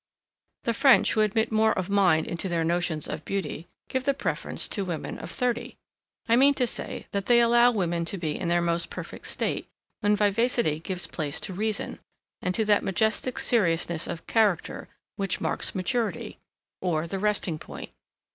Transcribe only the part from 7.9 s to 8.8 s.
to be in their